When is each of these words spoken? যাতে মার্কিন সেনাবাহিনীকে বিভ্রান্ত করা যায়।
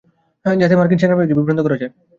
যাতে 0.45 0.75
মার্কিন 0.75 0.99
সেনাবাহিনীকে 1.01 1.37
বিভ্রান্ত 1.37 1.61
করা 1.63 1.79
যায়। 1.81 1.91